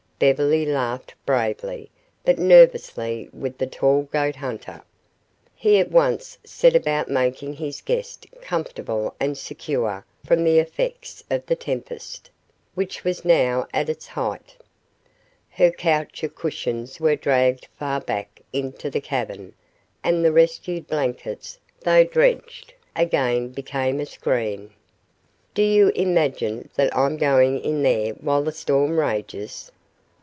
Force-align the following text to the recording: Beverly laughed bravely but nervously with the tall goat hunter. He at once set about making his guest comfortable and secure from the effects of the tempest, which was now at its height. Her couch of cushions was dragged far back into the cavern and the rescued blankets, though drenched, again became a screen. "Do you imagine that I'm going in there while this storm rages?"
Beverly 0.21 0.67
laughed 0.67 1.15
bravely 1.25 1.89
but 2.23 2.37
nervously 2.37 3.27
with 3.33 3.57
the 3.57 3.65
tall 3.65 4.03
goat 4.03 4.35
hunter. 4.35 4.83
He 5.55 5.79
at 5.79 5.89
once 5.89 6.37
set 6.43 6.75
about 6.75 7.09
making 7.09 7.53
his 7.53 7.81
guest 7.81 8.27
comfortable 8.39 9.15
and 9.19 9.35
secure 9.35 10.05
from 10.23 10.43
the 10.43 10.59
effects 10.59 11.23
of 11.31 11.43
the 11.47 11.55
tempest, 11.55 12.29
which 12.75 13.03
was 13.03 13.25
now 13.25 13.65
at 13.73 13.89
its 13.89 14.05
height. 14.05 14.57
Her 15.49 15.71
couch 15.71 16.21
of 16.21 16.35
cushions 16.35 16.99
was 16.99 17.17
dragged 17.17 17.65
far 17.79 17.99
back 17.99 18.41
into 18.53 18.91
the 18.91 19.01
cavern 19.01 19.53
and 20.03 20.23
the 20.23 20.31
rescued 20.31 20.85
blankets, 20.85 21.57
though 21.79 22.03
drenched, 22.03 22.75
again 22.95 23.47
became 23.49 23.99
a 23.99 24.05
screen. 24.05 24.69
"Do 25.55 25.63
you 25.63 25.89
imagine 25.95 26.69
that 26.75 26.95
I'm 26.95 27.17
going 27.17 27.59
in 27.61 27.81
there 27.81 28.13
while 28.13 28.43
this 28.43 28.59
storm 28.59 28.99
rages?" 28.99 29.71